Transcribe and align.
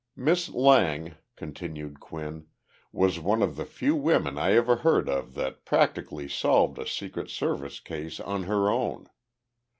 Miss 0.15 0.49
Lang 0.49 1.13
[continued 1.35 1.99
Quinn] 1.99 2.47
was 2.91 3.19
one 3.19 3.43
of 3.43 3.55
the 3.55 3.65
few 3.65 3.95
women 3.95 4.35
I 4.35 4.53
ever 4.53 4.77
heard 4.77 5.07
of 5.07 5.35
that 5.35 5.63
practically 5.63 6.27
solved 6.27 6.79
a 6.79 6.87
Secret 6.87 7.29
Service 7.29 7.79
case 7.79 8.19
"on 8.19 8.45
her 8.45 8.71
own." 8.71 9.09